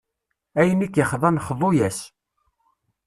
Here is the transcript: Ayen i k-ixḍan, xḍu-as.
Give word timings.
Ayen 0.59 0.85
i 0.85 0.87
k-ixḍan, 0.89 1.41
xḍu-as. 1.47 1.99